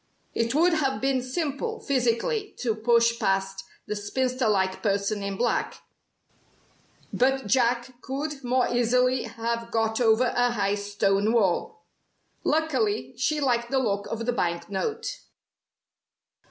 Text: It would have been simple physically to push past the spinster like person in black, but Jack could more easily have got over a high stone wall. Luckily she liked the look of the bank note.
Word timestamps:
It 0.33 0.55
would 0.55 0.73
have 0.73 0.99
been 0.99 1.21
simple 1.21 1.79
physically 1.79 2.55
to 2.57 2.73
push 2.73 3.19
past 3.19 3.63
the 3.85 3.95
spinster 3.95 4.47
like 4.47 4.81
person 4.81 5.21
in 5.21 5.37
black, 5.37 5.83
but 7.13 7.45
Jack 7.45 8.01
could 8.01 8.43
more 8.43 8.67
easily 8.67 9.25
have 9.25 9.69
got 9.69 10.01
over 10.01 10.33
a 10.35 10.53
high 10.53 10.73
stone 10.73 11.31
wall. 11.33 11.83
Luckily 12.43 13.13
she 13.15 13.39
liked 13.39 13.69
the 13.69 13.77
look 13.77 14.07
of 14.07 14.25
the 14.25 14.33
bank 14.33 14.71
note. 14.71 15.19